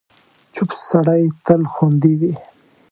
[0.53, 2.33] چوپ سړی، تل خوندي وي.